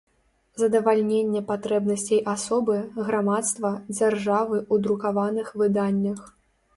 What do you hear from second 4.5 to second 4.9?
ў